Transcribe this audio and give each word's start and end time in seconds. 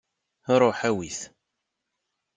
Ruḥ 0.59 0.79
awi-t. 0.89 1.19